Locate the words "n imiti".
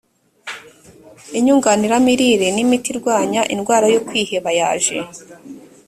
2.55-2.87